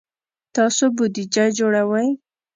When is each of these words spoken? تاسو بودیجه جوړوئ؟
تاسو 0.55 0.83
بودیجه 0.95 1.45
جوړوئ؟ 1.57 2.07